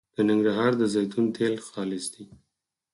[0.15, 2.23] د ننګرهار د زیتون تېل خالص دي